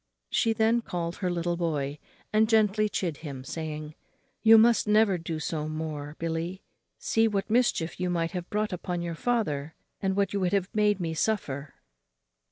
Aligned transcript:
She 0.31 0.51
then 0.51 0.81
called 0.81 1.17
her 1.17 1.29
little 1.29 1.55
boy 1.57 1.99
and 2.33 2.49
gently 2.49 2.89
chid 2.89 3.17
him, 3.17 3.43
saying, 3.43 3.93
"You 4.41 4.57
must 4.57 4.87
never 4.87 5.19
do 5.19 5.37
so 5.39 5.67
more, 5.69 6.15
Billy; 6.17 6.51
you 6.53 6.59
see 6.97 7.27
what 7.27 7.51
mischief 7.51 7.99
you 7.99 8.09
might 8.09 8.31
have 8.31 8.49
brought 8.49 8.73
upon 8.73 9.03
your 9.03 9.13
father, 9.13 9.75
and 10.01 10.15
what 10.15 10.33
you 10.33 10.41
have 10.41 10.73
made 10.73 10.99
me 10.99 11.13
suffer." 11.13 11.75